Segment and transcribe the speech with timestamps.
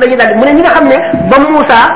[0.00, 0.96] dañuy daal mu ne ñi nga xam ne
[1.30, 1.90] ba Moussa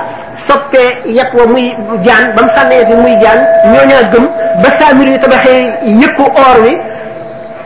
[0.46, 1.72] soppee yat wa muy
[2.04, 3.38] jaan ba mu sànnee yat muy jaan
[3.74, 4.24] ñooñaa gëm
[4.62, 5.60] ba saamir yu tabaxee
[6.02, 6.76] yëkku or wi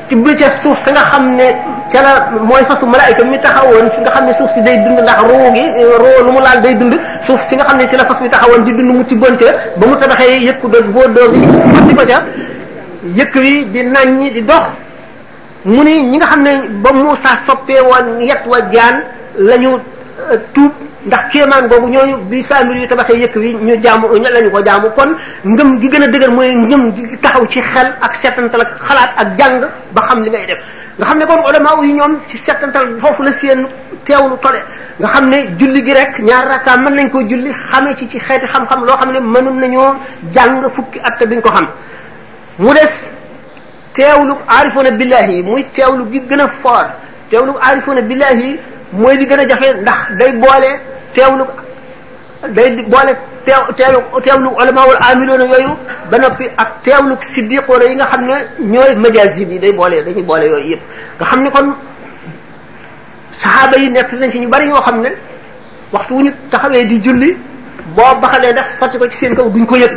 [0.08, 1.44] tibb ca suuf fi nga xam ne
[1.92, 4.98] ca la mooy fasu malaayka mi taxawoon fi nga xam ne suuf si day dund
[5.00, 8.04] ndax ruu ruu lu mu laal day dund suuf si nga xam ne ci la
[8.04, 9.46] fas bi taxawoon di dund mu tibboon ca
[9.76, 14.44] ba mu tabaxee yëkku doog boo doog bi sotti ko di naññi di
[15.66, 19.02] ñi nga xam ne ba Moussa soppee woon yat wa jaan
[20.52, 20.72] tuub
[21.08, 24.60] ndax kéemaan boobu ñooñu bi saamir yu tabaxee yëkk wi ñu jaamu ñu lañu ko
[24.64, 25.10] jaamu kon
[25.44, 29.10] ngëm gi gën a dëgër mooy ngëm gi taxaw ci xel ak setantal ak xalaat
[29.16, 30.58] ak jàng ba xam li ngay def
[30.98, 33.66] nga xam ne kon ulama yi ñoom ci setantal foofu la seen
[34.04, 34.60] teewlu tole
[34.98, 38.18] nga xam ne julli gi rek ñaar rakka mën nañ koo julli xamee ci ci
[38.18, 39.94] xeeti xam-xam loo xam ne mënoon nañoo
[40.34, 41.66] jàng fukki at te duñ ko xam
[42.58, 43.08] mu des
[43.94, 46.86] teewlu aarifoona billahi muy teewlu gi gën a foor
[47.30, 48.00] teewlu aarifoona
[48.92, 50.70] mooy li gën a jafe ndax day boole
[51.14, 51.44] teewlu
[52.56, 53.12] day boole
[53.44, 55.70] teew teewlu teewlu ulama wal amiloona yooyu
[56.10, 60.22] ba noppi ak teewlu siddiqoona yi nga xam ne ñooy majaas yi day boole dañuy
[60.22, 60.82] boole yooyu yëpp
[61.18, 61.72] nga xam ne kon
[63.32, 65.10] saxaaba yi nekk nañ ci bari ñoo xam ne
[65.92, 67.36] waxtu wu ñu taxawee di julli
[67.94, 69.92] boo baxalee ndax sotti ko ci seen kaw duñ ko yëg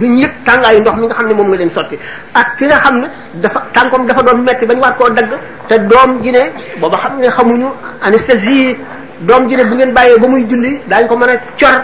[0.00, 1.96] duñ yëg tàngaayu ndox mi nga xam ne moom nga leen sotti
[2.32, 5.30] ak ki nga xam ne dafa tànkoom dafa doon metti bañ war koo dagg
[5.68, 6.40] te doom ji ne
[6.80, 7.68] booba xam ne xamuñu
[8.02, 8.76] anesthésie
[9.20, 11.76] doom ji ne bu ngeen bàyyee ba muy julli daañ ko mën a cor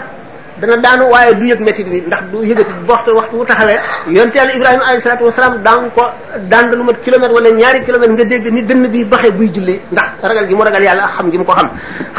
[0.59, 4.35] dana daanu waaye du yëg métti bi ndax du yëgati boxte waxtu wu taxawee yonte
[4.37, 6.03] yàlla ibrahima alayhi salaatu wasalaam daan ko
[6.51, 9.79] daan lu mat kilomètre wala ñaari kilomètre nga dégg ni dënn bi baxee buy julli
[9.91, 11.69] ndax ragal gi mu ragal yàlla xam gi ko xam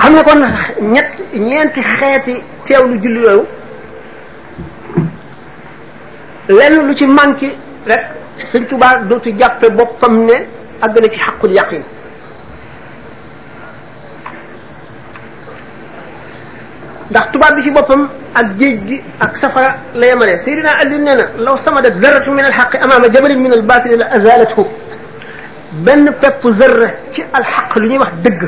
[0.03, 0.41] xam nga kon
[0.95, 2.35] ñett ñeenti xeeti
[2.67, 3.47] teewlu julli yooyu
[6.49, 7.55] lenn lu ci manqué
[7.87, 8.03] rek
[8.53, 10.35] sëñ tubaa dootu jàppe boppam ne
[10.83, 11.83] àgg na ci xaqul yaqin
[17.11, 21.15] ndax tubaab bi ci boppam ak géej gi ak safara la yemale seydina ali nee
[21.15, 24.67] na law samadat zarratu min alxaqi amaama jabalin min albatili la azalathu
[25.85, 28.43] benn pepp zarra ci alxaq lu ñuy wax dëgg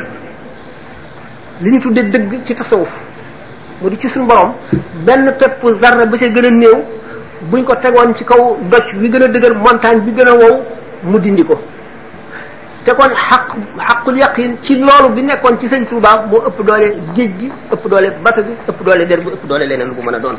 [1.60, 2.90] li ñu tuddee dëgg ci tasawuf
[3.80, 4.52] mu di ci suñu borom
[5.06, 6.82] benn pepp zarra ba ca gën a néew
[7.40, 10.62] buñ ko tegoon ci kaw doj wi gën a dëgër montagne bi gën a wow
[11.02, 11.60] mu dindi ko
[12.84, 13.46] te kon xaq
[13.88, 17.88] xaqul yaqin ci loolu bi nekkoon ci sëñ Tuubaa moo ëpp doole géej gi ëpp
[17.88, 20.36] doole bato bi ëpp doole der bi ëpp doole leneen lu mën a doon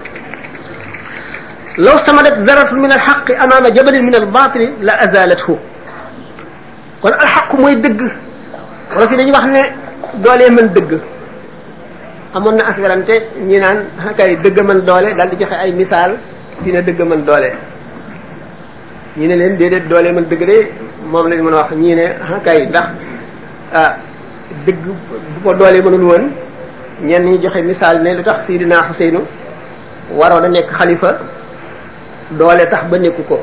[1.77, 5.55] law stamadat zaratun min alxaqi amaama jabalin min albatili la azalathu
[7.01, 7.99] kon alxaq mooy dëgg
[8.95, 9.63] wala dañuy wax ne
[10.13, 13.79] doole mën dëgg a amoon na asgarante ñi naan
[14.17, 16.15] kay dëgg mën doole daal di joxe ay misaal
[16.63, 17.51] dina dëgg man doole
[19.17, 20.67] ñi ne leen déedéet doole man dëgg de
[21.11, 22.85] moom lañ mën a wax ñii ne ah kay ndax
[23.73, 23.95] ah
[24.65, 24.95] dëgg bu
[25.43, 26.23] ko doole mënul woon
[27.01, 29.21] ñenn ñi joxe misaal ne lu tax Seydina Xuseynu
[30.13, 31.17] waroon a nekk xalifa
[32.31, 33.39] doole tax ba nekku ko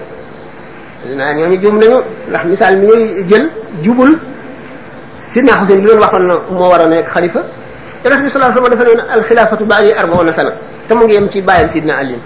[1.17, 1.99] naa ñooñu juum nañu
[2.29, 3.51] ndax misaal mi ñuy jël
[3.85, 4.19] jubul
[5.33, 7.43] Seydina Xuseynu bi loolu waxoon na moo waroon a nekk xalifa
[8.05, 10.53] yonent bi sallallahu alayhi wa sallam dafa ne alxilaafatu ba'di arbauna sana
[10.89, 12.17] te mu ngi yem ci bàyyam Seydina Ali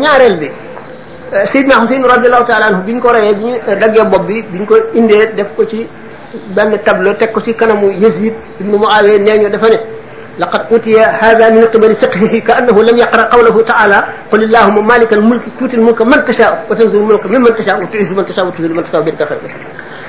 [0.00, 0.50] ñaareel bi
[1.32, 4.26] euh, Seydina Huseyn radiyallahu taala anhu bi ñu ko reyee bi ñu euh, daggee bopp
[4.26, 5.86] bi bi ñu ko indee def ko ci
[6.54, 9.76] benn tableau teg ko ci kanamu Yazid ibnu Muawiya nee ñu dafa ne
[10.38, 15.14] laqad utiya hada min qibali fiqhihi ka annahu lam yaqra qawlahu taala qul illahuma malika
[15.16, 18.52] almulki tuuti almulka man tashaau wa tanziu almulka mimman tashaau wa tuizzu man tashaau wa
[18.52, 19.52] tuzillu man tashaau bi yadika alxayr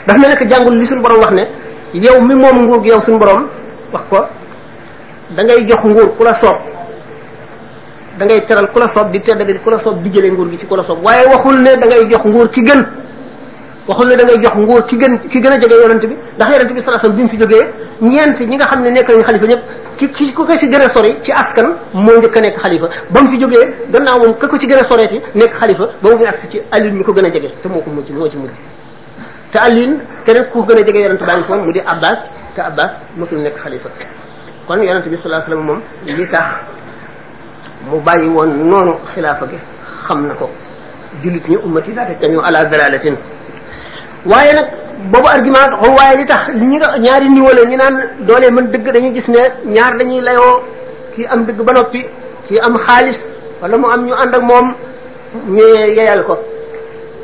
[0.08, 1.44] daf mel ne que jàngul li suñu borom wax ne
[1.94, 3.46] yow mi moom nguur gi yow suñu borom
[3.94, 4.26] wax ko
[5.32, 6.73] da ngay jox nguur ku la soob
[8.18, 10.66] dangay teral ku la soob di teddalil ku la soob di jëlee nguur gi ci
[10.66, 14.40] ku la soob waaye waxul ne da ngay jox nguur ki gën ne da ngay
[14.44, 17.24] jox nguur ki gën ki gën a jege yonent bi ndax yonent bi sallallahu alayhi
[17.24, 17.66] mu fi jógee
[18.02, 19.62] ñeent ñi nga xam ne nekk nañu xalifa ñëpp
[19.98, 23.22] ki ki ko ci gën a sori ci askan moo njëkk a nekk xalifa ba
[23.22, 26.60] mu fi jógee gannaaw gën a soreeti nekk xalifa ba mu fi agsi ci
[27.04, 28.54] ko gën a jege te moo ko mujj moo ci mujj
[29.52, 32.20] te Alioune keneen ku gën a jege yonent baa ngi foon mu di Abbas
[32.54, 33.90] te Abbas mosul nekk xalifa
[34.68, 36.83] kon yonent bi sallallahu alayhi wasallam moom li tax
[37.90, 39.58] mu bàyyi woon noonu xilaafa gi
[40.08, 40.46] xam na ko
[41.22, 43.16] jullit ñu ummati daate te ñu ala dalalatin
[44.32, 44.68] waaye nag
[45.12, 47.96] boobu argument waaye li tax ñi nga ñaari niveau la ñi naan
[48.28, 49.42] doole mën dëgg dañuy gis ne
[49.76, 50.56] ñaar dañuy layoo
[51.14, 52.00] kii am dëgg ba noppi
[52.48, 53.20] kii am xaalis
[53.62, 54.68] wala mu am ñu ànd ak moom
[55.54, 55.66] ñu
[55.98, 56.36] yeyal ko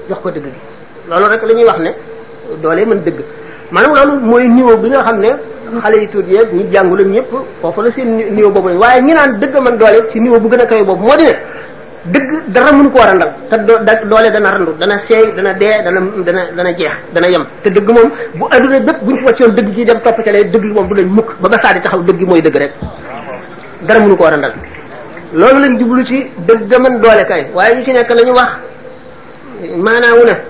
[0.09, 0.61] jox ko dëgg gi
[1.09, 1.91] loolu rek lañuy wax ne
[2.61, 3.17] doole mën dëgg
[3.73, 5.31] maanaam loolu mooy niveau bi nga xam ne
[5.83, 7.27] xale yi tuuti yeeg ñu jàngul ak ñëpp
[7.61, 10.61] foofu la seen niveau boobu waaye ñi naan dëgg man doole ci niveau bu gën
[10.61, 11.33] a kawe boobu moo di ne
[12.13, 13.57] dëgg dara mënu koo randal te
[14.11, 17.89] doole dana randu dana seey dana dee dana dana dana jeex dana yem te dëgg
[17.95, 20.43] moom bu adduna bépp bu ñu dëgg ci dem topp ca lay
[20.75, 22.73] moom du lañ mukk ba ba saa taxaw dëgg mooy dëgg rek
[23.87, 24.53] dara mënu koo randal
[25.39, 28.51] loolu lañ jublu ci dëgg man doole kay waaye ñu ci nekk la ñu wax
[29.85, 30.48] maanaa wu ne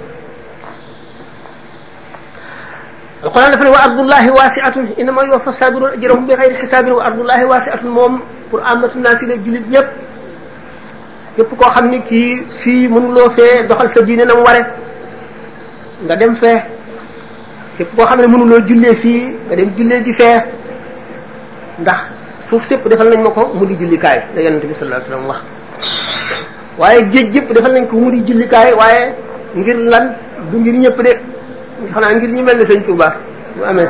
[3.29, 7.43] alquran dafa ne wa ardullahi waasiatun innama yuwaffa sabiruun ajrahum bi xayri xisaabin wa ardullahi
[7.45, 9.87] waasiatun moom pour amatu naasi la jullit ñëpp
[11.37, 14.65] yëpp koo xam ni kii fii mënuloo fee doxal sa diine na mu ware
[16.05, 16.57] nga dem fee
[17.77, 20.37] képp koo xam ne mënuloo jullee fii nga dem jullee ji fee
[21.85, 21.99] ndax
[22.49, 26.79] suuf sépp defal nañ ma ko mu di jullikaay la yonente bi sallallahu alayhi wasallam
[26.81, 29.13] wax géej gépp defal nañ ko mu di jullikaay waaye
[29.55, 30.15] ngir lan
[30.51, 31.38] du ngir ñëpp de
[31.93, 33.09] xanaa ngir ñi mel ne sëñ Touba
[33.55, 33.89] bu amee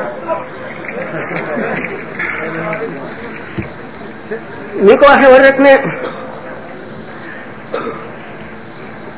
[4.82, 5.74] ni ko waxee woon rek ne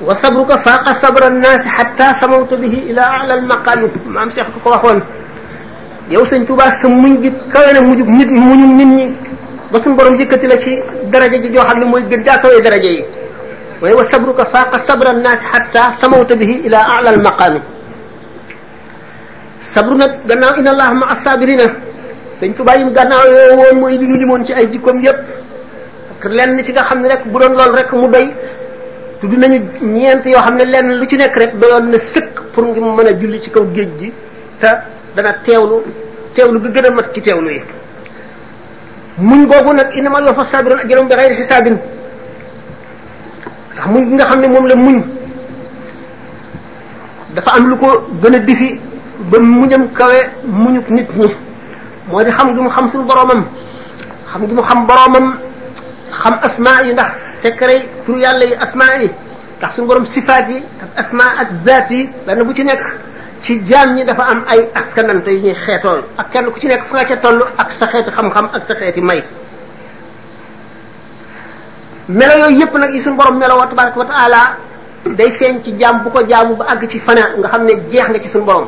[0.01, 4.69] wa sabruka faaqa sabra annaasi xatta samawta bihi ila ala almaqami maam Cheikh ko ko
[4.71, 5.00] waxoon
[6.09, 9.06] yow sëñ Touba sa muñ gi kawe na mujub nit muñum nit ñi
[9.71, 10.71] ba suñ borom yëkkati la ci
[11.12, 13.03] daraja ji joo xam ne mooy gën jaa kawe daraja yi
[13.81, 17.59] mooy wa sabruka faaqa sabra annaasi xatta samawta bihi ila ala almaqami
[19.62, 21.66] sabru nag gannaaw inna laa ma asabirina
[22.40, 25.19] sëñ Tuubaa yim gannaaw yoo woon mooy li ñu limoon ci ay jikkoom yépp
[26.38, 28.28] lenn ci nga xam ne rek bu doon lool rek mu doy
[29.22, 32.63] tudd nañu ñeent yoo xam ne lenn lu ci nekk rek doyoon na sëkk pour
[32.66, 34.10] ngi mën a julli ci kaw géej gi
[34.62, 34.68] te
[35.16, 35.75] dana teewlu
[36.34, 37.62] teewlu gi gën a mat ci teewlu yi
[39.30, 41.78] muñ googu nag innama yoo fa sabiroon ajrahum bi xayri xisaabin
[43.75, 44.98] ndax muñ gi nga xam ne moom la muñ
[47.36, 47.88] dafa am lu ko
[48.22, 48.80] gën a difi
[49.29, 51.27] ba muñam kawe muñu nit ñi
[52.09, 53.45] moo di xam gi mu xam suñu boromam
[54.31, 55.25] xam gi mu xam boromam
[56.21, 57.09] xam asmaa yi ndax
[57.41, 59.07] secret tur yàlla yi asmaa yi
[59.57, 62.81] ndax suñu borom sifaat yi ak asmaa ak zaat yi benn bu ci nekk
[63.44, 66.83] ci jaam ñi dafa am ay askanante yi ñuy xeetool ak kenn ku ci nekk
[66.88, 67.85] fa nga toll ak sa
[68.15, 69.21] xam-xam ak sa xeeti may
[72.07, 74.41] melo yooyu yëpp nag yi suñu borom melo wa tabaraka wa taala
[75.18, 78.06] day feeñ ci jaam bu ko jaamu ba àgg ci fana nga xam ne jeex
[78.09, 78.68] nga ci suñu borom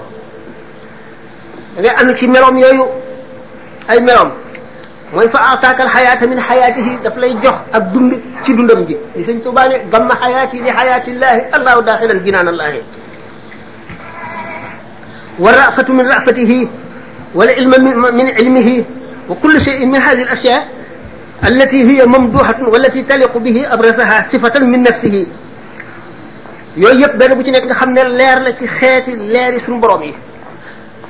[1.75, 2.85] da ngay amee ci meloom yooyu
[3.89, 4.29] ay meloom
[5.13, 8.13] mooy fa ataaka alxayaata min xayaatihi daf lay jox ak dund
[8.45, 12.79] ci dundam ji li sëñ tubaa ne damma xayaati li xayaatillahi allahu daaxilan jinaan allahi
[15.41, 16.59] wa rafatu min rafatihi
[17.33, 17.77] wala ilma
[18.13, 18.77] min ilmihi
[19.29, 20.57] wa kullu shay'in min hadihi al-ashya
[21.43, 25.11] التي هي ممدوحة والتي تليق به أبرزها صفة من نفسه
[26.79, 30.15] يويب بنا بوتي نيك nga xamne leer la ci xéeti leeri sun borom yi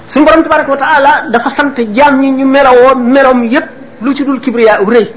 [0.10, 3.66] suñu borom tabaraka wa taala dafa sant jam ñi ñu melowoo merom yépp
[4.02, 5.08] lu ci dul kibriya rëy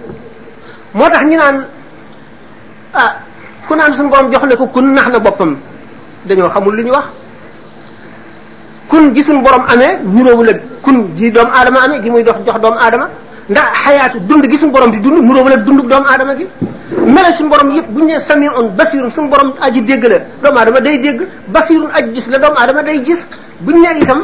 [0.95, 1.65] moo tax ñu naan
[2.95, 3.15] ah
[3.67, 5.57] ku naan suñu borom jox na ko kun nax na boppam
[6.25, 7.05] dañoo xamul lu ñu wax
[8.89, 12.37] kun gi suñu borom amee nuróowul ak kun ji doom aadama amee gi muy dox
[12.47, 13.09] jox doom aadama
[13.49, 16.47] ndax xayaatu dund gi suñu borom di dund nuróowul ak dund doom aadama gi
[17.15, 18.07] mele suñu borom yépp bu ñu
[18.39, 22.27] nee on basirun suñu borom aji dégg la doomu aadama day dégg basirun aji gis
[22.31, 23.21] la doom aadama day gis
[23.61, 24.23] bu ñu nee itam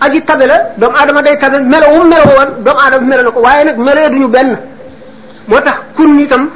[0.00, 1.86] aji tabe la doomu aadama day tabe wu melo
[2.34, 4.48] won doomu adama melo nako waye nak melo duñu ben
[5.48, 6.48] motax kun itam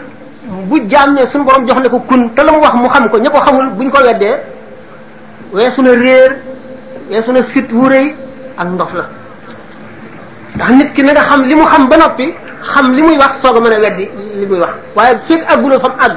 [0.68, 3.68] bu jaam sun borom jox nako kun te lam wax mu xam ko ña xamul
[3.76, 4.28] buñ ko wedde
[5.52, 6.32] wessu na réer
[7.10, 8.14] wessu na fit wu reey
[8.56, 9.04] ak ndof la
[10.56, 12.32] da nit ki nga xam limu xam ba nopi
[12.62, 14.08] xam li wax soga a weddi
[14.38, 16.12] li wax waye fek àgguloo fam ag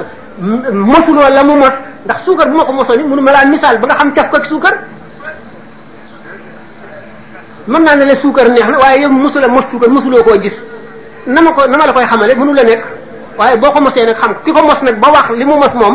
[0.74, 4.12] mosuloo la mu mos ndax sukar bu mako mosoni munu mala misal ba nga xam
[4.16, 4.74] caf ko sukar
[7.68, 10.36] mën naa ne la suukar neex na waaye yow mosu la mos suukar mosuloo koo
[10.40, 10.56] gis
[11.26, 12.82] na ma ko na ma la koy xamale mënu la nekk
[13.38, 15.74] waaye boo ko mosee nag xam ki ko mos nag ba wax li mu mos
[15.80, 15.94] moom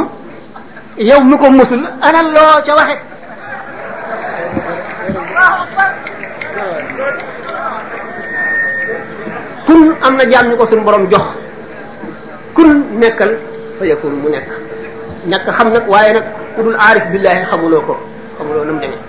[1.10, 2.96] yow mi ko mosul ana loo ca waxe
[9.66, 11.26] kun am na jaam ñu ko suñu borom jox
[12.56, 13.32] kun nekkal
[13.80, 14.48] fa yakun mu nekk
[15.30, 16.26] ñàkk xam nag waaye nag
[16.56, 17.94] ku dul aarif billahi xamuloo ko
[18.38, 19.02] xamuloo nam demee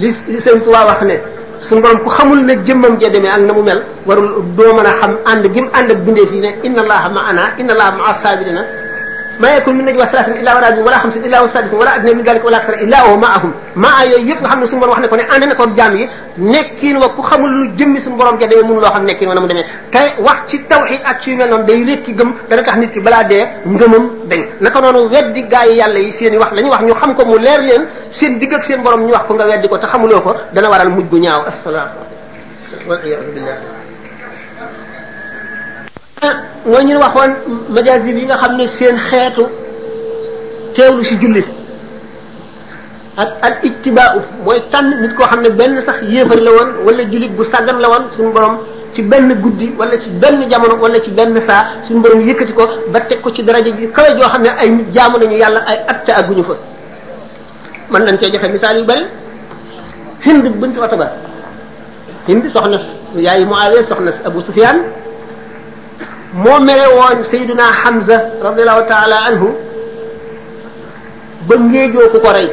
[0.00, 1.20] li sëñ tuba wax ne
[1.62, 4.88] suñu borom ku xamul ne jëmmam ja demee ak na mu mel warul doo mën
[4.90, 7.92] a xam ànd gim ànd ak bindee fii ne inna allaha ma ana inna allaha
[7.96, 8.62] ma asabirina
[9.40, 12.44] ما يكون من نجوى ثلاث الا ولا ولا خمس الا وسادس ولا ادنى من ذلك
[12.44, 16.08] ولا اكثر الا هو معهم ما يجيب خم سن بروح نكون انا نكون جامي
[16.38, 19.64] نيكين وكو خمل لو جيم سن بروم جا ديمون لو خم نيكين وانا مو ديمي
[19.92, 23.00] كاي واخ سي توحيد اك سي نون داي ريك كي گم دا تخ نيت كي
[23.00, 23.40] بلا دي
[23.72, 27.24] ngemum دنج نكو نونو ويدي غاي يالا يي سيني واخ لاني واخ ني خم كو
[27.24, 27.36] مو
[28.12, 30.68] سين ديگك سين بروم ني واخ كو غا ويدي كو تا خمولو كو دا نا
[30.68, 31.72] وارال
[36.64, 37.30] mooy ñun waxoon
[37.70, 39.44] majaasib yi nga xam ne seen xeetu
[40.74, 41.42] teewlu si julli
[43.16, 47.02] ak al ittibaau mooy tànn nit koo xam ne benn sax yéefar la woon wala
[47.10, 48.58] jullit bu sàggan la woon suñu borom
[48.94, 52.62] ci benn guddi wala ci benn jamono wala ci benn saa suñu borom yëkkati ko
[52.92, 55.60] ba teg ko ci daraja bi kawe joo xam ne ay nit jaamu nañu yàlla
[55.66, 56.54] ay atta te àgguñu fa
[57.90, 59.04] man nañ cee joxe misaal yu bari
[60.24, 61.10] hind bunt wataba
[62.28, 62.78] hind soxna
[63.16, 64.78] yaayu muawiya soxna abu sufyaan
[66.34, 69.48] moo mere woon sayduna hamza radiallahu taala anhu
[71.46, 72.48] ba ngéejoo ku ko rey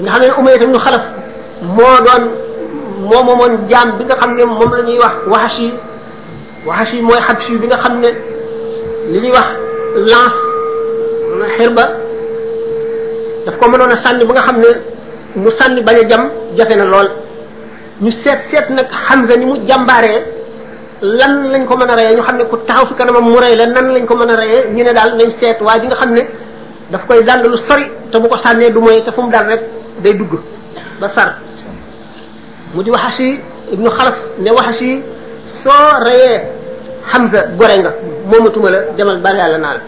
[0.00, 1.04] nga xam ne umay tam ñu xalaf
[1.64, 2.22] moo doon
[3.08, 5.66] moo moomoon jaam bi nga xam ne moom la ñuy wax waxashi
[6.68, 8.08] waxashi mooy xabshi bi nga xam ne
[9.12, 9.48] li ñuy wax
[10.10, 10.40] lance
[11.40, 11.84] na xirba
[13.46, 14.68] daf ko mënoon a sànni ba nga xam ne
[15.40, 16.22] mu sànni bañ a jam
[16.56, 17.08] jafe na lool
[18.02, 20.31] ñu seet seet nag hamza ni mu jàmbaaree
[21.02, 23.56] lan lañ ko mën a reyee ñu xam ne ku taxaw fi kanamam mu rey
[23.56, 25.96] la nan lañ ko mën a reyee ñu ne daal nañ seet waa ji nga
[25.96, 26.22] xam ne
[26.90, 29.46] daf koy dànd lu sori te bu ko sànnee du mooy te fu mu dal
[29.46, 29.62] rek
[30.02, 30.32] day dugg
[31.00, 31.34] ba sar
[32.74, 33.30] mu di Wahshi
[33.74, 35.02] ibnu Xalaf ne Wahshi
[35.62, 36.38] soo reyee
[37.12, 37.90] Hamza gore nga
[38.30, 39.82] moomatuma la demal bal yàlla naa la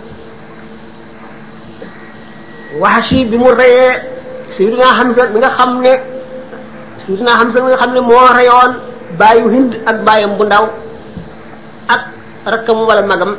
[2.82, 3.92] Wahshi bi mu reyee
[4.50, 5.94] Sayyidina Hamza mi nga xam ne
[7.02, 8.72] Sayyidina Hamza mi nga xam ne moo reyoon
[9.18, 10.66] baayu Hind ak baayam bu ndaw
[11.88, 12.00] ak
[12.48, 13.36] rakkam wala magam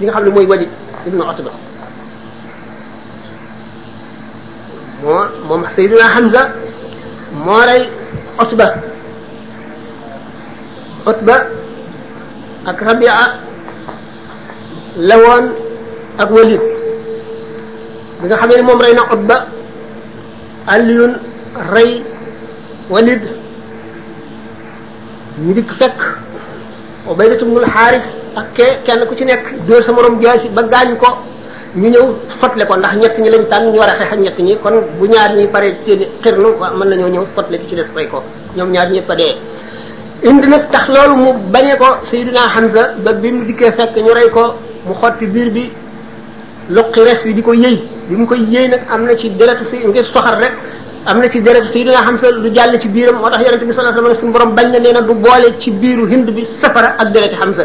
[0.00, 0.70] li nga xam ne mooy Walid
[1.04, 1.52] ibnu Utba
[5.02, 6.42] moo moom Seydina Hamza
[7.44, 7.82] moo rey
[8.40, 8.66] Utba
[11.06, 11.34] Utba
[12.66, 13.14] ak Rabia
[14.96, 15.44] la woon
[16.16, 16.62] ak Walid
[18.20, 19.36] bi nga xamee ne moom rey na Utba
[20.72, 21.12] Aliyun
[21.76, 22.00] rey
[22.88, 23.22] Walid
[25.40, 26.21] ñu dikk fekk
[27.06, 28.04] oo Ubaydatu bnul Xaaris
[28.38, 28.46] ak
[28.86, 31.08] kenn ku ci nekk dóor sa morom jaasi ba gaañ ko
[31.74, 34.56] ñu ñëw fotle ko ndax ñett ñi lañ tànn ñu war a xeex ñett ñi
[34.62, 38.06] kon bu ñaar ñuy paree seen xirnu mën nañoo ñëw fotle bi ci des fay
[38.06, 38.22] ko
[38.56, 39.34] ñoom ñaar ñëpp a dee.
[40.22, 44.14] indi nag tax loolu mu bañe ko Seydina Hamza ba bi mu dikkee fekk ñu
[44.14, 44.54] rey ko
[44.86, 45.72] mu xotti biir bi
[46.70, 49.64] luqi res yi di ko yëy bi mu koy yëy nag am na ci deletu
[49.70, 50.54] si ngir soxar rek.
[51.06, 53.64] am na ci deret yi nga xam sa lu jàll ci biiram moo tax yonente
[53.66, 57.52] bi sallallahu alayhi wasallam suñu borom bañ boole ci biiru bi safara ak dereti xam
[57.52, 57.64] sa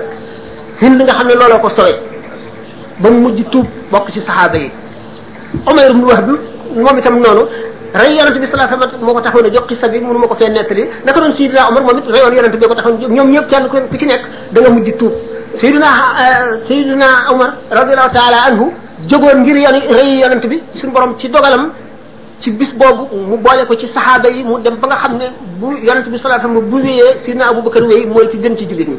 [0.81, 1.91] nga xam ne looloo ko sowe
[2.97, 4.71] ba mu mujj tuub bokk ci saxaaba yi
[5.67, 6.27] Umayr ibn Wahb
[6.75, 7.45] moom itam noonu
[7.93, 10.27] rey yonente bi sallallahu alayhi wasallam moo ko taxoon a jox xisa bi mënu ma
[10.27, 13.11] ko fee nettali naka doon Sayyidina Umar moom it reyoon yonente bi ko taxoon jóg
[13.11, 15.13] ñoom ñëpp kenn ku ci nekk da nga mujj tuub
[15.55, 18.71] Sayyidina euh, Sayyidina Umar radiyallahu ta'ala anhu
[19.07, 21.69] jógoon ngir yon rey yonente bi suñu borom ci dogalam
[22.39, 25.25] ci bis boobu mu boole ko ci saxaaba yi mu dem ba nga xam ne
[25.57, 28.65] bu yonent bi sallallahu alayhi wasallam bu wéyee sidna Abubakar wéy mooy ki gën ci
[28.69, 28.97] jullit ñi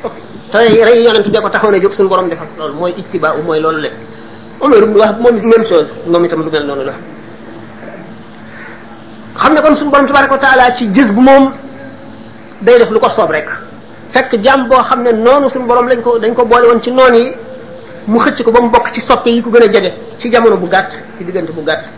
[0.52, 3.60] te rey yonent bee ko taxoon a jóg suñu borom defal loolu mooy ittibaa mooy
[3.60, 3.90] loolu le
[4.60, 6.92] Umar ibn Wahb moom même chose moom itam lu mel noonu la
[9.34, 11.50] xam ne suñu borom tabaraka wa taala ci gis bu moom
[12.60, 13.48] day def lu ko soob rek
[14.10, 17.12] fekk jàmm boo xam ne noonu suñu borom lañ ko dañ ko boole ci noon
[17.14, 17.26] yi
[18.06, 20.56] mu xëcc ko ba mu bokk ci soppe yi ko gën a jege ci jamono
[20.56, 21.88] bu gàtt ci diggante bu gàtt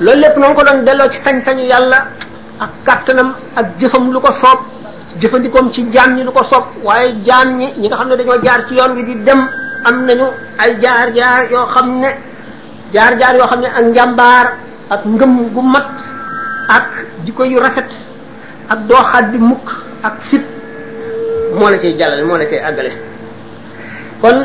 [0.00, 1.98] loolu lépp na ko doon delloo ci sañ-sañu yàlla
[2.60, 4.58] ak kàttanam ak jëfam lu ko soob
[5.20, 8.42] jëfandikoom ci jaam ñi lu ko soob waaye jaam ñi ñi nga xam ne dañoo
[8.44, 9.40] jaar ci yoon wi di dem
[9.84, 10.26] am nañu
[10.58, 12.08] ay jaar-jaar yoo xam ne
[12.92, 14.46] jaar-jaar yoo xam ne ak njàmbaar
[14.90, 15.86] ak ngëm gu mat
[16.68, 16.86] ak
[17.24, 17.90] jikko yu rafet
[18.68, 19.66] ak dooxaat bi mukk
[20.02, 20.44] ak fit
[21.54, 22.92] moo la cay jàllale moo la cay àggale
[24.20, 24.38] kon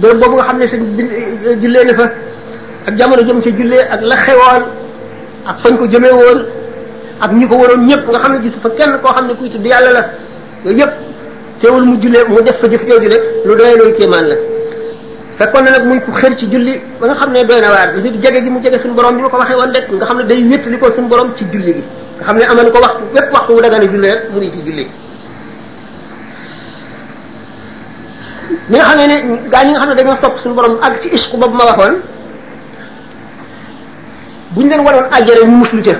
[0.00, 0.76] bërëb boobu nga xam ne sa
[1.60, 2.04] jullee na fa
[2.86, 4.62] ak jamono jëm ci jullee ak la xewoon
[5.46, 6.40] ak fañ ko jëmee woon
[7.20, 9.48] ak ñi ko waroon ñëpp nga xam ne gis fa kenn koo xam ne kuy
[9.48, 10.04] tudd yàlla la
[10.64, 10.92] yooyu yëpp
[11.60, 14.36] teewul mu jullee mu def fa jëf jooju rek lu doy looy kéemaan la
[15.38, 17.88] fekkoon na nag muy ku xër ci julli ba nga xam ne doy na waar
[17.96, 20.16] li jege gi mu jege suñu borom bi ma ko waxee woon rek nga xam
[20.18, 21.82] ne day wéttali ko suñu borom ci julli gi
[22.18, 24.62] nga xam ne amal ko waxtu bépp waxtu wu dagane julli rek mu ngi ci
[24.62, 24.86] julli
[28.70, 29.16] mi nga xam ne ne
[29.48, 31.94] gaa ñi nga xam ne dañoo sopp suñu borom ak ci ishq boobu ma waxoon
[34.54, 35.92] buñ leen waloon àjjana ñu muslu ca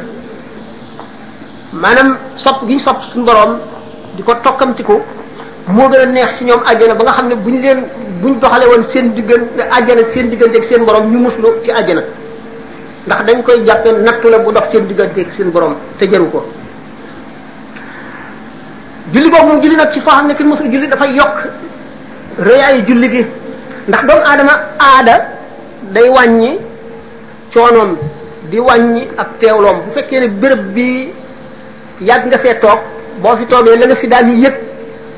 [1.73, 3.57] maanaam sopp gi sopp suñu borom
[4.17, 4.95] di ko tokkamtiku
[5.69, 7.87] moo gën a neex ci ñoom àjjana ba nga xam ne buñ leen
[8.21, 12.03] buñ doxale woon seen diggante àjjana seen diggante ak seen borom ñu muslu ci àjjana
[13.07, 16.29] ndax dañ koy jàppe nattu la bu dox seen diggante ak seen borom te jaru
[16.31, 16.45] ko
[19.13, 21.37] julli boobu moom julli nag ci foo xam ne kenn musul julli dafay yokk
[22.39, 23.27] rëyaayu julli gi
[23.89, 25.15] ndax doomu aadama aada
[25.95, 26.59] day wàññi
[27.55, 27.97] coonoom
[28.53, 31.09] di wàññi ab teewloom bu fekkee ne béréb bi
[32.09, 32.81] yàgg nga fee toog
[33.23, 34.55] boo fi toog la nga fi daan yëg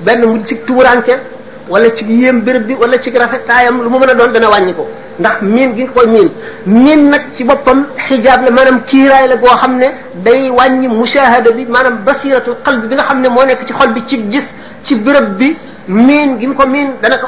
[0.04, 1.14] benn mu ci tuburanke
[1.68, 4.74] wala ci yéem béréb bi wala ci rafetaayam lu mu mën a doon dana wàññi
[4.76, 4.84] ko
[5.18, 6.30] ndax miin gi nga koy miin
[6.66, 9.88] miin nag ci boppam xijaab la maanaam kiiraay la goo xam ne
[10.24, 13.90] day wàññi mushahada bi maanaam basiratu qalbi bi nga xam ne moo nekk ci xol
[13.94, 15.56] bi ci gis ci béréb bi
[15.88, 17.26] miin gi nga ko miin dana ko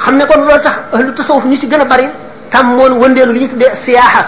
[0.00, 0.74] xam ne kon loolu tax
[1.06, 2.08] lu tasawuf ñu ci gën a bari
[2.50, 4.22] tàmmoon wëndeelu li ñu tuddee siyaaxa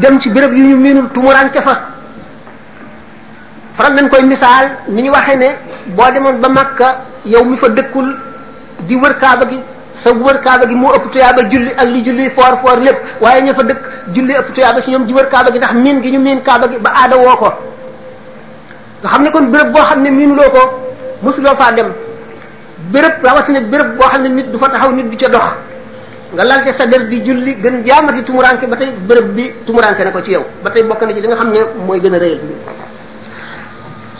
[0.00, 1.80] dem ci béréb yi ñu miinul tumuranke fa
[3.76, 5.48] faral nañ koy misaal ni ñu waxee ne
[5.96, 8.16] boo demoon ba Makka yow mi fa dëkkul
[8.86, 9.60] di wër kaaba gi
[9.94, 13.40] sa wër kaaba gi moo ëpp tuyaaba julli ak li julli foor foor lépp waaye
[13.42, 13.82] ña fa dëkk
[14.14, 16.66] julli ëpp tuyaaba si ñoom di wër kaaba gi ndax miin gi ñu miin kaaba
[16.68, 17.50] gi ba aada woo ko
[19.02, 20.60] nga xam ne kon béréb boo xam ne miinuloo ko
[21.22, 21.92] mosuloo faa dem
[22.92, 25.44] béréb rawatina bërëb boo xam ne nit du fa taxaw nit du ca dox
[26.34, 30.02] nga lal ca sa der di julli gën jaamati tumuranke ba tey bërëb bi tumuranke
[30.04, 32.14] na ko ci yow ba tey bokk na ci li nga xam ne mooy gën
[32.14, 32.38] a rëyal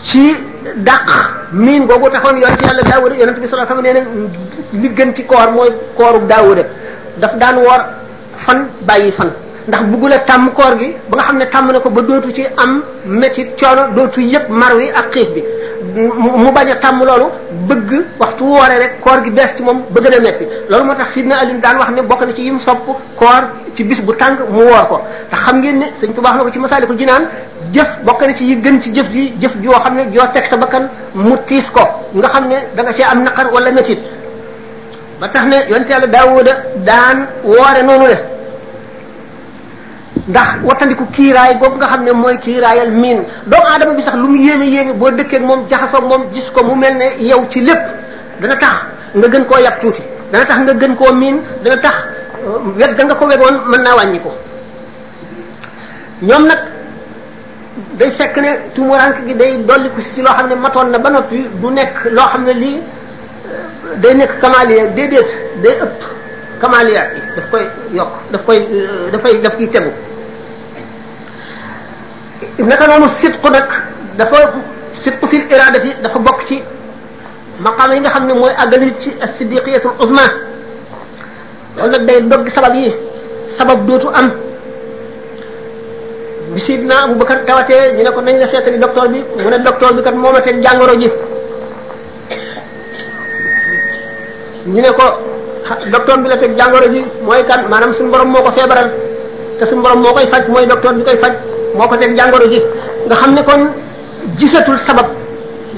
[0.03, 0.37] ci
[0.75, 1.05] dàq
[1.51, 4.29] miin googu taxoon yoon ci yàlla daawuda yonent bi sallallahu alayhi wasallam nee
[4.71, 6.63] na li gën ci koor mooy kooru daawuda
[7.19, 7.83] daf daan woor
[8.35, 9.31] fan bàyyi fan
[9.67, 12.45] ndax buggula tàmm koor gi ba nga xam ne tàmm na ko ba dootu ci
[12.57, 15.41] am métit coono dootu yëpp mar wi ak xiif bi
[16.43, 17.25] mu bañ a tàmm loolu
[17.69, 20.95] bëgg waxtu wooree rek koor gi bees ci moom bëgg gën a metti loolu moo
[20.95, 22.81] tax sidna Alioune daan wax ne bokk na ci yim sopp
[23.15, 23.41] koor
[23.75, 26.43] ci bis bu tàng mu woor ko te xam ngeen ne sëñ Tuubaa wax na
[26.43, 27.23] ko ci Masaalikul Jinaan
[27.71, 30.45] jëf bokk na ci yi gën ci jëf ji jëf joo xam ne joo teg
[30.45, 31.81] sa bakkan mu tiis ko
[32.13, 33.99] nga xam ne da nga see am naqar wala métit
[35.19, 36.53] ba tax ne daa yàlla Daawuda
[36.85, 38.34] daan woore noonu le
[40.27, 44.27] ndax wattandiku kiiraay googu nga xam ne mooy kiiraayal miin doomu aadama bi sax lu
[44.27, 47.59] mu yéeme yéeme boo dëkkee moom jaxasoo moom gis ko mu mel ne yow ci
[47.61, 47.81] lépp
[48.41, 48.73] dana tax
[49.15, 50.01] nga gën koo yab tuuti
[50.31, 51.95] dana tax nga gën koo miin dana tax
[52.47, 54.31] euh, wet ga nga ko wegoon mën naa wàññi ko
[56.23, 56.59] ñoom nag
[57.97, 61.45] day fekk ne tumurank gi day dolliku si loo xam ne matoon na ba noppi
[61.61, 65.29] du nekk loo xam ne lii euh, day nekk kamaaliya déedéet
[65.61, 66.01] day ëpp
[66.61, 67.01] kamaaliya
[67.35, 69.91] daf koy yokk daf koy euh, dafay daf koy tegu
[72.63, 73.67] naka noonu sidqu nag
[74.15, 74.47] dafa
[74.95, 76.57] sidqu fil irada fi dafa bokk ci
[77.59, 80.23] maqaama yi nga xam ne mooy àggal nit ci siddiqiyatul uzma
[81.77, 82.95] loolu nag day dogg sabab yi
[83.49, 84.31] sabab dootu am
[86.53, 89.93] bi sidna abubakar tawatee ñu ne ko nañ la seetali docteur bi mu ne docteur
[89.93, 91.09] bi kat moomate jàngoro ji
[94.67, 95.03] ñu ne ko
[95.91, 98.87] docteur bi la teg jàngoro ji mooy kan maanaam suñu borom moo ko feebaral
[99.59, 101.33] te suñu borom moo koy faj mooy docteur bi koy faj
[101.77, 102.59] moo ko teg jàngoro ji
[103.07, 103.61] nga xam ne kon
[104.39, 105.05] gisatul sabab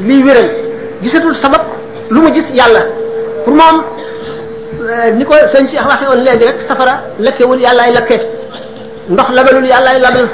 [0.08, 0.48] liy wéral
[1.04, 1.62] gisatul sabab
[2.10, 2.82] lu mu gis yàlla
[3.46, 6.96] pour moom euh, ni ko sëñ si waxee woon léegi rek safara
[7.66, 8.18] yàlla ay lekke
[9.12, 10.26] ndox labalul yàllaay labal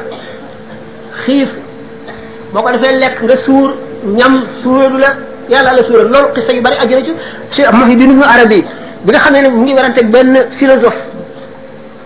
[1.26, 1.50] xiif
[2.54, 3.70] boo ko defee lekk nga suur
[4.18, 5.10] ñam suuradu la
[5.52, 7.14] yàlla la suural loolu xisa yu bari ajjana ci
[7.54, 8.60] Cheikh Muhyiddin Ibn Arabi
[9.06, 11.00] bi nga xamee ne mu ngi werante benn philosophe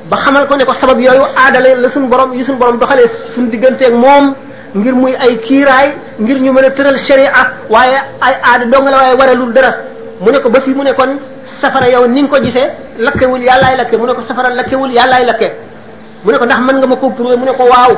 [0.10, 3.08] ba xamal ko ne ko sabab yooyu aadale la suñu borom yi suñu borom doxalee
[3.32, 4.34] suñu digganteeg moom
[4.76, 5.90] ngir muy ay kiiraay
[6.20, 7.32] ngir ñu mën a tëral sharia
[7.70, 9.72] waaye ay aada dong la waaye waralul dara
[10.22, 11.12] mu ne ko ba fi mu ne kon
[11.44, 12.68] safara yow ni nga ko gisee
[13.00, 15.48] lakkewul yàllaay lakke mu ne ko safara lakkewul yàllaay lakke
[16.24, 17.94] mu ne ko ndax man nga ma ko prouver mu ne ko waaw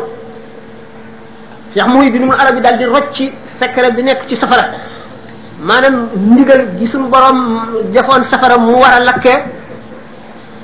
[1.72, 4.66] Cheikh Muhyiddinul Arabi daal di rocc ci secret bi nekk ci safara
[5.62, 7.38] maanaam ndigal gi suñu borom
[7.94, 9.34] defoon safara mu war a lakke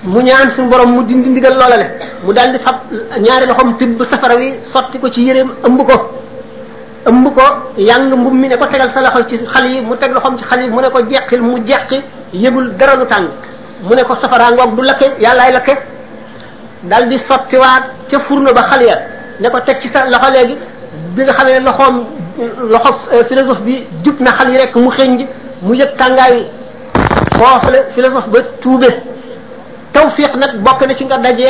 [0.06, 1.86] mu ñaan suñu boroom mu dindi ndigal loola le
[2.24, 2.76] mu daal di fab
[3.20, 5.96] ñaari loxoom tibb safara wi sotti ko ci yéreem ëmb ko
[7.10, 7.41] ëmb ko
[7.78, 10.44] yang mbub mi ne ko tegal sa loxo ci xal yi mu teg loxoom ci
[10.46, 12.02] xal yi ne ko jeqil mu jeqi
[12.34, 13.06] yëgul dara lu
[13.84, 14.84] mu ne ko safara ngoog du
[15.20, 15.76] yàllaay lakke
[16.84, 18.80] daal di sottiwaat ca furno ba xal
[19.39, 20.56] ne ko teg ci sa loxo léegi
[21.15, 22.06] bi nga xamee loxoom
[22.70, 25.26] loxo euh, philosophe bi jub na xal yi rek mu xëñ
[25.63, 26.46] mu yëg tàngaay
[26.94, 29.14] wi foofu philosophe ba tuube
[30.06, 31.50] tawfiq nag bokk na ci nga dajé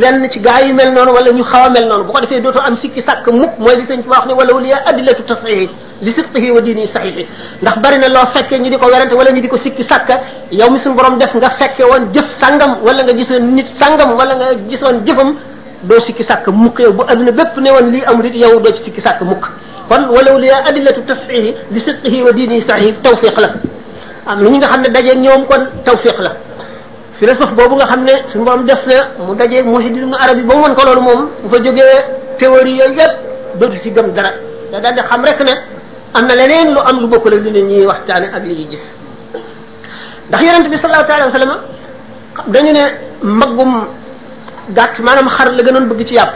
[0.00, 2.60] lenn ci gaay yu mel non wala ñu xaw mel non bu ko defé doto
[2.62, 5.68] am sikki sak mukk moy li sëñ ci wax ni wala wuliya adilatu tasih
[6.04, 7.26] li sidqihi wa dini sahih
[7.62, 10.08] ndax bari na lo fekke ñi diko werante wala ñi diko sikki sak
[10.58, 14.10] yow mi sun borom def nga fekke won jëf sangam wala nga gisoon nit sangam
[14.18, 15.30] wala nga gisoon jëfam
[15.88, 18.82] do sikki sak mukk yow bu aduna bépp ne li am amul yow do ci
[18.86, 19.44] sikki sak mukk
[19.88, 23.50] kon wala wuliya adilatu tasih li sidqihi wa dini sahih tawfiq la
[24.30, 26.30] am ñi nga xamne dajé ñoom kon tawfiq la
[27.22, 30.54] philosophe boobu nga xam ne suñu borom def na mu dajeeg Muhyiddin Ibn Arabi ba
[30.58, 32.02] mu mën ko loolu moom bu fa jógee
[32.36, 33.12] théorie yooyu yëpp
[33.62, 34.30] dootu ci gëm dara
[34.72, 35.54] da daal di rek ne
[36.18, 38.68] am na leneen lu am lu bokk ak li ne ñuy waxtaane ak li ñuy
[38.74, 38.84] gis
[40.28, 42.82] ndax yonent bi sallallahu alayhi wa dañu ne
[43.22, 43.72] mbaggum
[44.76, 46.32] gàtt maanaam xar la gënoon bëgg ci yàpp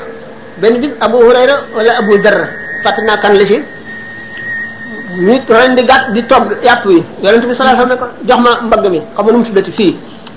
[0.63, 2.37] benn bis Abu Hurayra wala Abu Dar
[2.85, 3.59] fàtte naa kan la fi
[5.21, 5.35] ñu
[6.15, 9.25] di togg yàpp yi yonent bi sallallahu alayhi ne ko jox ma mbagg mi xam
[9.27, 9.95] nga nu mu tuddati fii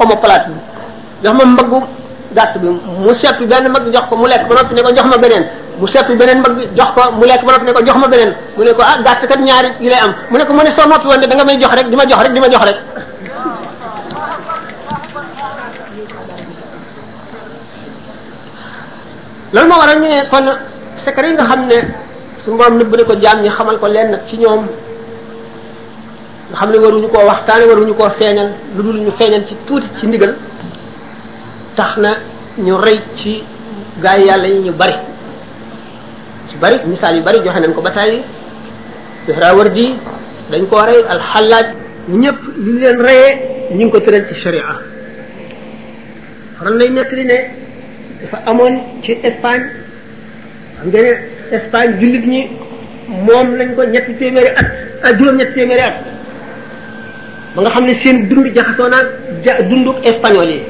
[0.08, 0.54] palaat bi
[1.24, 1.80] jox ma mbaggu
[2.34, 5.06] gàtt bi mu seppi benn mbagg jox ko mu lekk ba noppi ne ko jox
[5.10, 5.44] ma beneen
[5.80, 8.32] mu seppi beneen mbagg jox ko mu lekk ba noppi ne ko jox ma beneen
[8.56, 10.72] mu ne ko ah gàtt kat ñaari yi lay am mu ne ko mu ne
[10.72, 12.78] soo noppi woon nga may jox rek di ma jox rek di ma jox rek
[19.54, 20.46] loolu moo waral ñu ne kon
[20.96, 21.78] secret nga xam ne
[22.38, 24.66] su mborom nëbb ne ko jaam ñi xamal ko lenn ci ñoom
[26.50, 29.88] nga xam ne waruñu koo waxtaane waruñu koo feeñal lu dul ñu feeñal ci tuuti
[30.00, 30.34] ci ndigal
[31.76, 32.12] tax na
[32.58, 33.44] ñu rey ci
[34.02, 34.96] gaa yi yàlla yi ñu bari
[36.50, 38.22] ci bari misaal yu bari joxe nañ ko ba tàyyi
[39.26, 39.96] Suhrawardi
[40.52, 41.68] dañ ko rey alxallaaj
[42.10, 43.34] ñu ñëpp li leen reyee
[43.76, 44.76] ñu ngi ko tëral ci sharia
[46.64, 47.38] ran lay nekk li ne
[48.22, 49.66] dafa amoon ci Espagne
[50.78, 51.12] xam nga ne
[51.58, 52.42] Espagne jullit ñi
[53.26, 54.68] moom lañ ko ñetti téeméeri at
[55.04, 55.98] ah, juróom ñetti téeméeri at
[57.56, 59.08] ba nga xam ne seen dund jaxasoo naag
[59.44, 60.62] ja yi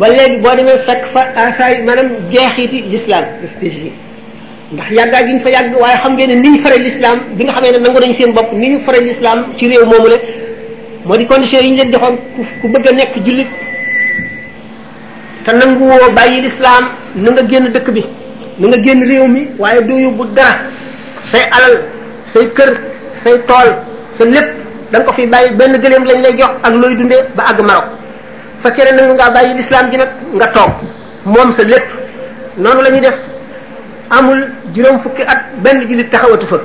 [0.00, 3.90] ba léegi boo demee fekk fa asaay maanaam jeexiti l'islam prestige bi
[4.72, 7.44] ndax yàggaay gi ñu fa yàgg waaye xam ngeen ne ni ñu fare l'islam bi
[7.44, 10.16] nga xamee ne nangu nañu seen bopp ni ñu fare lislaam ci réew moomu la
[11.06, 12.16] moo di condition yi ñu leen joxoon
[12.60, 13.50] ku bëgg a nekk jullit
[15.44, 16.84] te nanguwoo bàyyi l'islam
[17.22, 18.02] na nga génn dëkk bi
[18.58, 20.54] na génn réew mi waaye doo yóbbu dara
[21.30, 21.74] say alal
[22.32, 22.91] say kër
[23.24, 23.68] say tool
[24.18, 24.48] sa lépp
[24.92, 27.84] da ko fi bàyyi benn gëléem lañ lay jox ak looy dundee ba àgg fa
[28.62, 30.70] fekkee ne ngaa bàyyi lislaam ji nag nga toog
[31.24, 31.86] moom sa lépp
[32.58, 33.18] noonu la ñuy def
[34.10, 36.56] amul juróom fukki at benn jullit taxawatu fa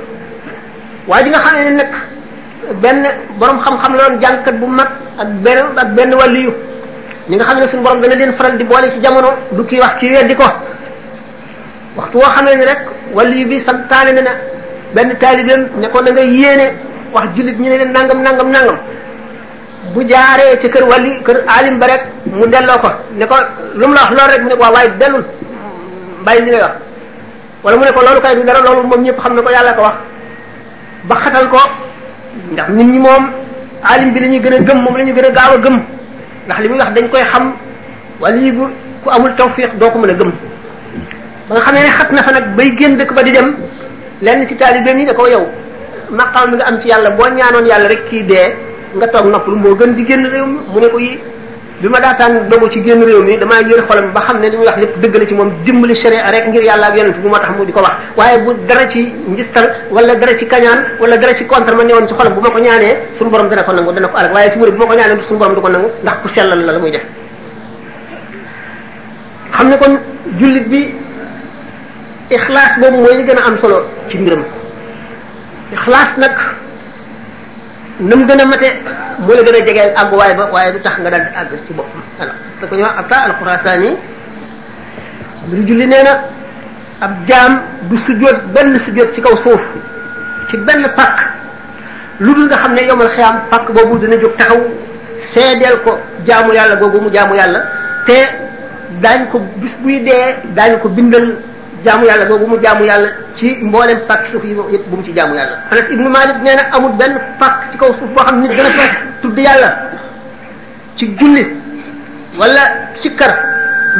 [1.06, 1.92] waaye ji nga xam ne nag
[2.82, 3.06] benn
[3.38, 6.52] boroom xam-xam la doon jàngkat bu mag ak benn ak benn wàlliyu
[7.28, 9.80] ñi nga xam ne suñu borom dana leen faral di boole ci jamono du kii
[9.80, 10.44] wax kii weddi ko
[11.96, 12.80] waxtu woo xam ne ni rek
[13.16, 14.32] wàlliyu bi santaane na
[14.94, 16.66] benn taalibeem ne ko na nga yéene
[17.12, 18.76] wax jullit ñu leen nangam nangam nangam
[19.92, 22.02] bu jaaree ci kër wàlli kër alim ba rek
[22.38, 23.36] mu delloo ko ne ko
[23.80, 25.24] lu la wax loolu rek mu ne ko waaw waaye dellul
[26.24, 26.56] bàyyi li
[27.64, 28.34] wala mu ne ko loolu kay
[29.04, 29.96] ñëpp xam na ko yàlla ko wax
[31.08, 31.60] ba xatal ko
[32.52, 33.24] ndax nit ñi moom
[33.92, 35.76] alim bi la gën a gëm moom la ñuy a gaaw a gëm
[36.70, 37.44] muy wax dañ koy xam
[38.22, 38.64] wala yi bu
[39.04, 40.30] ku amul tawfiq doo ko mën a gëm
[41.48, 43.50] ba nga xamee ne xat na fa nag bay génn dëkk ba di dem
[44.22, 45.44] lenn ci taalibeem yi da ko yow
[46.10, 48.54] maqaam bi nga am ci yàlla boo ñaanoon yàlla rek kii dee
[48.96, 51.20] nga toog noppalu moo gën di génn réew mi mu ne ko yi
[51.80, 54.56] bi ma daataan dogu ci génn réew mi damaa yore xolam ba xam ne li
[54.56, 57.28] muy wax lépp dëgg la ci moom dimbali sharia rek ngir yàlla ak yonent bu
[57.28, 59.00] moo tax mu di ko wax waaye bu dara ci
[59.40, 59.56] su
[59.90, 60.00] mu
[63.60, 63.64] ne
[69.60, 69.86] bu ma ko
[70.38, 70.97] jullit bi
[72.34, 74.44] ixlaas boobu mooy li gën a am solo ci mbiram
[75.72, 76.34] ixlaas nag
[78.00, 78.68] nam gën a mate
[79.24, 81.72] moo la gën a jegeel àgguwaay ba waaye lu tax nga daal di àgg ci
[81.72, 83.90] boppam alors te ko ñu wax Ataa al-Xurasaani
[85.66, 86.12] julli nee na
[87.00, 89.64] ab jaam du sujjóot benn sujjóot ci kaw suuf
[90.50, 91.18] ci benn pàkk
[92.20, 94.60] lu dul nga xam ne yomal xiyaam pàkk boobu dina jóg taxaw
[95.18, 97.60] seedeel ko jaamu yàlla googu mu jaamu yàlla
[98.06, 98.18] te
[99.02, 101.28] daañu ko bis buy dee daañu ko bindal
[101.88, 105.54] jaamu yàlla googu mu jaamu yàlla ci mboolem pàkk suuf yi yëpp ci jaamu yàlla
[105.70, 108.56] Anas ibnu Malik nee na amul benn pàkk ci kaw suuf boo xam ne nit
[108.56, 108.82] gën a fa
[109.22, 109.68] tudd yàlla
[110.96, 111.44] ci julli
[112.38, 112.62] wala
[113.00, 113.32] ci kar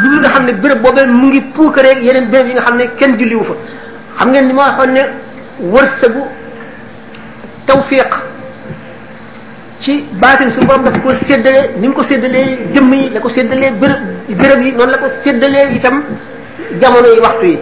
[0.02, 1.08] lu dul nga xam ne béréb boobee
[2.06, 3.54] yeneen béréb yi nga xam ne kenn julliwu fa
[4.18, 5.02] xam ngeen ni ma waxoon ne
[5.72, 6.22] wërsëgu
[7.66, 8.12] tawfiq
[9.80, 14.00] ci baatin suñu borom daf ko séddale ko séddalee jëmm yi la ko séddalee bërëb
[14.40, 16.02] bërëb yi noonu la ko séddalee itam
[16.80, 17.58] jamono yi waxtu yi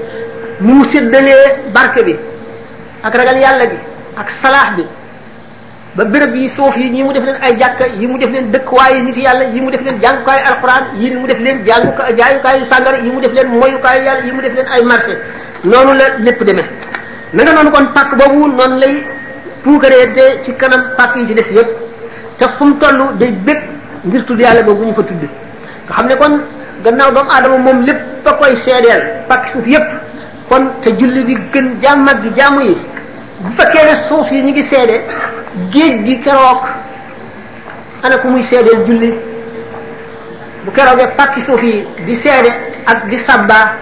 [0.60, 2.16] ni mu séddalee barke bi
[3.04, 3.76] ak ragal yàlla bi
[4.16, 4.84] ak salaax bi
[5.96, 8.50] ba béréb yi soof yii ñi mu def leen ay jàkka yi mu def leen
[8.50, 12.66] dëkkuwaayu nit yàlla yi mu def leen jàngukaayu alxuraan yi mu def leen jànguka jaayukaayu
[12.66, 15.14] sàngara yi mu def leen moyukaayu yàlla yi mu def leen ay marché
[15.64, 16.64] noonu la lépp demee
[17.34, 19.04] na nga noonu kon pàkk boobu noonu lay
[19.62, 21.70] puukaree de ci kanam pàkk yi ci def yëpp
[22.38, 23.60] te fu mu toll day bëgg
[24.04, 25.20] ngir tudd yàlla boobu ñu fa tudd
[25.86, 26.34] nga xam ne kon
[26.84, 30.05] gannaaw doomu aadama moom lépp a koy seedeel pàkk suuf yëpp
[30.48, 32.76] kon te julli bi gën jàmmag gi jàmm yi
[33.40, 35.00] bu fekkee ne suuf yi ñu ngi seede
[35.72, 36.60] géej gi keroog
[38.02, 39.14] ana ku muy seedeel julli
[40.64, 42.52] bu keroogee pàkki suuf yi di seede
[42.86, 43.72] ak di sabba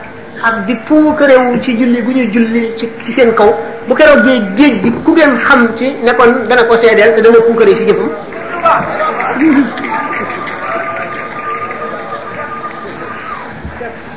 [0.43, 2.73] ak di puukarewu ci julli gu ñuy julli
[3.03, 3.53] ci seen kaw
[3.87, 7.39] bu keroogee géej gi ku ngeen xam ci ne kon dana ko seedeel te dana
[7.47, 8.11] puukare ci jëfam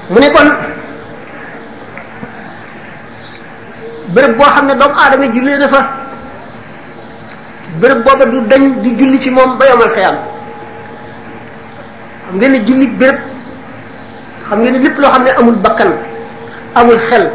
[0.10, 0.28] mu ne
[4.18, 5.82] béréb boo xam ne doomu aadama jullee na fa
[7.82, 10.16] béréb booba du dañ di julli ci moom ba yomal xiyam
[12.40, 13.18] xam ne julli béréb
[14.50, 15.90] xam ngeen ne lépp loo xam ne amul bakkan
[16.76, 17.26] amul xel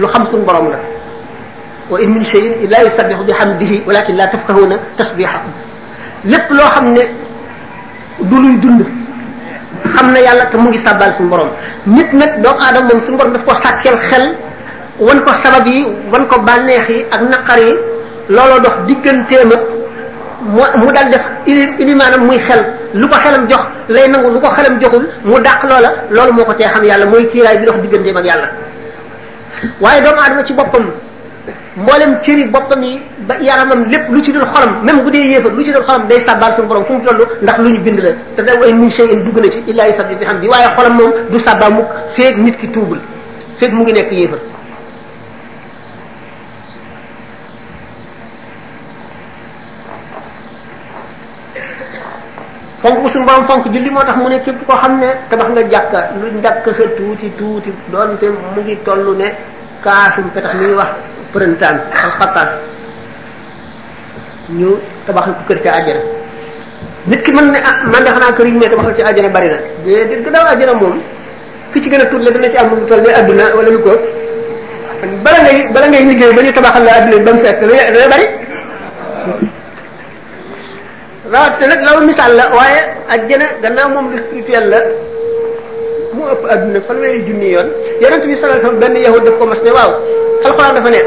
[0.00, 0.78] loo xam suñu borom la
[1.90, 5.52] wa in min shay'in illa yusabbihu bihamdihi walakin la tafqahuna tasbihahum
[6.24, 7.02] lépp loo xam ne
[8.28, 8.82] du luy dund
[9.94, 11.48] xam na yàlla te mu gi sàbbaal suñu borom
[11.86, 14.24] nit nag doomu aadama moom suñu borom daf ko sàkkeel xel
[14.98, 17.72] wan ko sabab yi wan ko bànneex yi ak naqar yi
[18.28, 22.58] looloo dox digganteem ak mu dal def ilimaanam muy xel
[22.94, 26.44] lu ko xelam jox lay nangu lu ko xelam joxul mu dàq loola loolu moo
[26.44, 28.48] ko cee xam yàlla mooy kiiraay bi dox digganteem ak yàlla
[29.80, 30.84] waaye doomu adama ci boppam
[31.76, 35.52] mboolem cëri boppam yi ba yaramam lépp lu ci dul xolam même bu dee yéefar
[35.52, 38.00] lu ci dul xolam day sabbaal suñu borom fu mu toll ndax lu ñu bind
[38.02, 41.10] la te da ay min shay'in dugg na ci illaa yusabbihu bihamdi waaye xolam moom
[41.30, 42.98] du sabba mukk feeg nit ki tuubul
[43.58, 44.38] feeg mu ngi nekk yéefar
[52.88, 55.62] fonk suñu borom fonk julli moo tax mu ne képp koo xam ne tabax nga
[55.72, 59.28] jàkka lu ndak sa tuuti tuuti doon te mu ngi tollu ne
[59.84, 60.90] kaasum petax mi wax
[61.32, 62.48] përëntaan al xataan
[64.58, 64.70] ñu
[65.06, 66.00] tabax ko keur ci àjjana
[67.10, 67.58] nit ki man ne
[67.92, 70.74] man de xanaa kër yi may tabaxal ci àjjana bari na de de daaw àjjana
[70.80, 70.96] mom
[71.72, 73.92] ki ci gëna tut la dina ci am lu tol ni aduna wala lu ko
[75.24, 77.56] bala ngay bala ngay liggéey bañu tabaxal la aduna ba mu fees
[78.08, 78.26] bari
[81.32, 82.80] rawatina nag loolu misaal la waaye
[83.12, 84.78] àjjana gannaaw moom lu spirituel la
[86.16, 87.68] mu ëpp adduna fanweeri junni yoon
[88.00, 89.90] yonent bi sallallahu alayhi wasallam benn yahud daf ko mas ne waaw
[90.44, 91.00] alxuraan dafa ne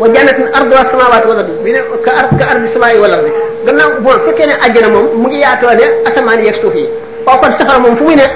[0.00, 3.32] wa jannatin arduha samawati wal ardi bi ne ka ard ka ardi samaa'i wal ardi
[3.66, 6.86] gannaaw bon fekkee ne àjjana moom mu ngi yaatoo ne asamaan yeeg suuf yi
[7.26, 8.26] waaw kon safara moom fu muy ne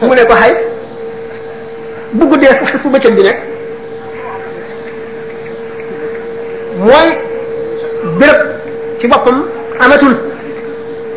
[0.00, 0.52] fu mu ne ko xay
[2.12, 3.38] bu guddee fu fu bëccëg bi nekk
[6.80, 7.08] mooy
[8.18, 8.40] béréb
[8.98, 9.44] ci boppam
[9.82, 10.14] amatul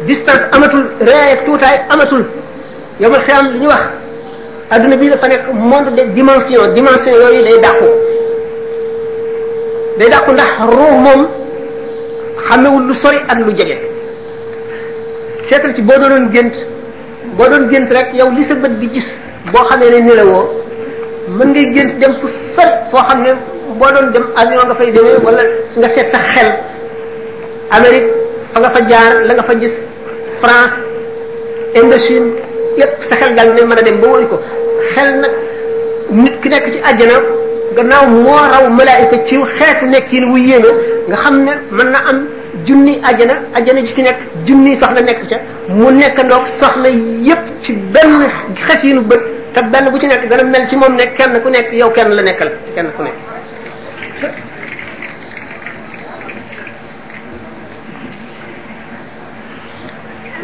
[0.10, 2.24] distance amatul réy ak tuutaay amatul
[3.00, 3.84] ya xiyam li ñu wax
[4.74, 7.86] aduna bi dafa nekk monde de dimension dimension yooyu day dàqu
[9.98, 11.22] day dàqu ndax ruux moom
[12.46, 13.78] xamewul lu sori ak lu jege
[15.48, 16.56] seetal ci boo doon gént
[17.38, 20.50] boo doon gént rek yow li sa bët di gis boo xamee ne nelawoo
[21.38, 23.32] mën ngay gént dem fu sori foo xam ne
[23.80, 25.42] doon dem avion nga fay demee wala
[25.80, 26.50] nga seet sa xel
[27.70, 28.25] amérique
[28.56, 29.76] fa nga fa jaar la nga fa gis
[30.42, 30.78] France
[31.80, 32.28] Indochine
[32.80, 34.38] lépp sa xel daal dina mën a dem ba wëri ko
[34.94, 35.34] xel nag
[36.24, 37.16] nit ki nekk ci àjjana
[37.76, 40.72] gannaaw moo raw malaayika ci xeetu nekkin wu yéeme
[41.08, 42.18] nga xam ne mën na am
[42.66, 45.38] junni àjjana àjjana ji ci nekk junni soxla nekk ca
[45.68, 46.88] mu nekk ndox soxla
[47.28, 48.24] yépp ci benn
[48.56, 49.20] xef yi nu bët
[49.54, 52.10] te benn bu ci nekk dana mel ci moom ne kenn ku nekk yow kenn
[52.16, 53.35] la nekkal ci kenn ku nekk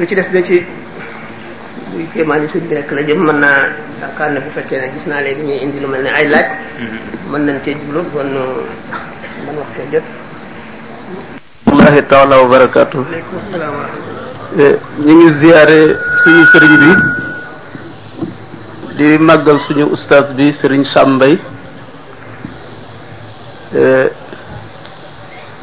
[0.01, 0.65] lu ci des da ci
[1.93, 3.57] buy kéemaani sëñ bi rek la jëm mën naa
[4.01, 6.47] yaakaar ne bu fekkee ne gis naa léegi ñuy indi lu mel ni ay laaj
[7.29, 8.29] mën nañ cee jublu kon
[9.57, 10.03] wax ko jot
[11.65, 12.99] wallahi taala wa barakaatu
[14.63, 15.79] eh, ñu ngi ziyaare
[16.23, 16.91] suñu sëriñ bi
[18.97, 21.33] di màggal suñu ustaas bi sëriñ Sàmbay
[23.79, 24.07] eh,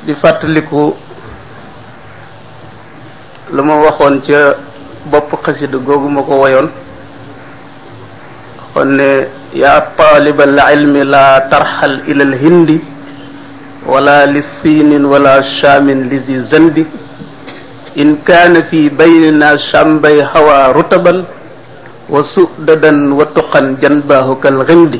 [0.06, 0.94] di fàttaliku
[4.08, 4.56] waxoon ca
[5.12, 6.68] bopp xasida googu ma ko woyoon
[11.92, 12.80] waxoon
[13.88, 16.78] ولا للصين ولا الشام لذي زند
[17.96, 21.24] إن كان في بيننا شامبي هوى رتبا
[22.12, 24.94] وسؤددا وتقا جنباه كالغند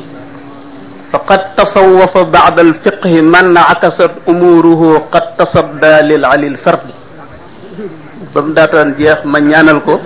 [1.11, 6.89] فقد تصوف بعد الفقه من عكست أموره قد تصدى للعلي الفرد
[8.33, 9.97] bam mu jeex ma ñaanal ko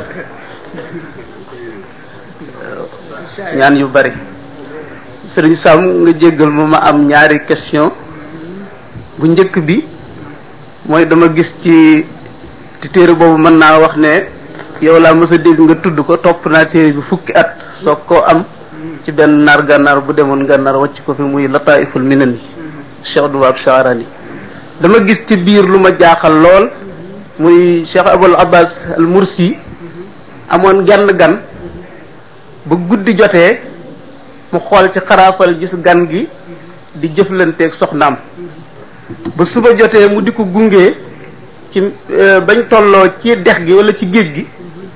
[3.59, 4.11] ñaan yu bari
[5.33, 7.91] serigne sam nga jéggal ma ma am ñaari question
[9.17, 9.83] bu njëkk bi
[10.87, 12.05] mooy dama gis ci
[12.79, 14.27] ci téere boobu mën naa wax ne
[14.81, 18.45] yow laa mësa dégg nga tudd ko topp naa téere bi fukki at soog am
[19.03, 22.39] ci benn nar gànnaar bu demoon gànnaar wàcc ko fi muy lataiful minani
[23.03, 24.05] cheikh du charani
[24.79, 26.67] dama gis ci biir lu ma jaaxal lool
[27.41, 29.57] muy Cheikh Abul Abbas al Mursi
[30.53, 31.41] amoon genn gan
[32.65, 33.57] ba guddi jotee
[34.51, 36.27] mu xool ci xaraafal gis gan gi
[36.93, 38.17] di jëflanteek soxnaam
[39.35, 40.95] ba suba jotee mu di ko gunge
[41.71, 41.79] ci
[42.11, 44.47] euh, bañ tolloo ci dex gi wala ci géej gi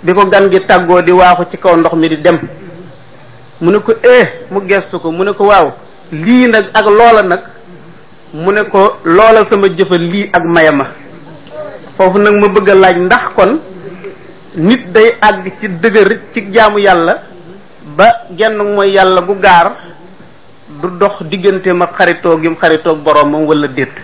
[0.02, 2.38] bi ko gan gi tàggoo di waaxu ci kaw ndox mi di dem
[3.62, 5.74] mu ne ko eh mu gestu ko mu ne ko waaw
[6.12, 7.42] lii nag ak loola nag
[8.34, 10.86] mu ne ko loola sama jëfal lii ak mayama
[11.98, 13.58] foofu nag ma bëgg a laaj ndax kon
[14.68, 17.24] nit day àgg ci dëgër ci jaamu yàlla
[17.98, 18.08] ba
[18.38, 19.68] genn mooy yàlla bu gaar
[20.82, 23.96] du dox diggante ma xaritoo gim borom boroomam walla déet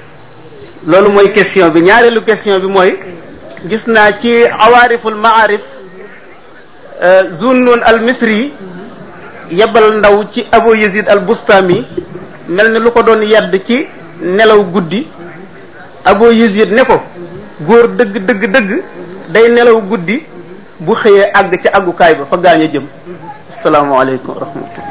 [0.88, 2.98] loolu mooy question bi ñaareelu question bi mooy
[3.70, 5.62] gis naa ci awaariful maarif
[7.02, 8.54] euh, zunnun al misri
[9.52, 11.86] yebal ndaw ci abu yazid al bustami
[12.48, 13.86] mel ni lu ko doon yedd ci
[14.22, 15.08] nelaw guddi
[16.06, 17.00] abu yazid ne ko
[17.60, 18.72] góor dëgg dëgg dëgg
[19.30, 20.26] day nelaw guddi
[20.80, 22.86] bu xëyee àgg ca àggukaay ba fa gaañ a jëm
[23.50, 24.82] asalaamaaleykum wa rahmatullah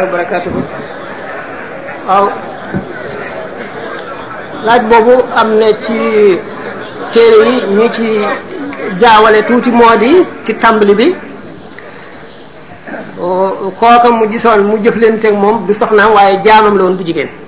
[0.00, 0.44] jërëjëf
[2.08, 2.26] waaw
[4.64, 5.98] laaj boobu am na ci
[7.12, 8.04] téere yi ñu ci
[9.00, 11.14] jaawale tuuti moo di ci tàmbali bi
[13.80, 17.47] kooka mu gisoon mu jëf jëflanteeg moom du soxnaam waaye jaamam la woon bu jigéen